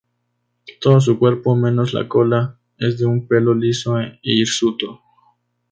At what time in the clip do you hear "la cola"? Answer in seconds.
1.93-2.57